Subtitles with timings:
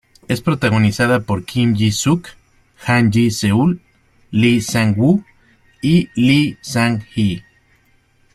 [0.27, 2.27] Es protagonizada por Kim Ji Suk,
[2.87, 3.79] Han Ye-seul,
[4.31, 5.23] Lee Sang-woo
[5.83, 7.43] y Lee Sang-hee.